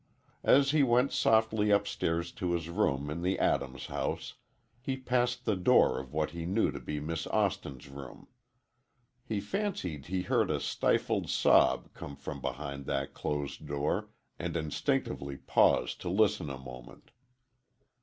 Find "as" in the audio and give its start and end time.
0.43-0.71